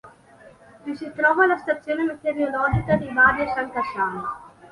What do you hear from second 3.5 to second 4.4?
San Cassiano.